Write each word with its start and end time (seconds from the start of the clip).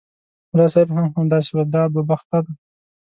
ملا 0.51 0.67
صاحب 0.73 0.89
هم 0.95 1.05
همداسې 1.17 1.49
ویل 1.51 1.69
دا 1.75 1.83
دوه 1.93 2.03
بخته 2.09 2.37
دي. 2.45 2.53